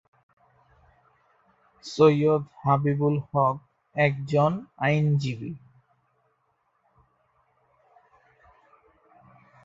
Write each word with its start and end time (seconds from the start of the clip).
সৈয়দ 1.85 2.43
হাবিবুল 2.63 3.15
হক 3.27 3.55
একজন 3.95 4.51
আইনজীবী। 4.77 5.51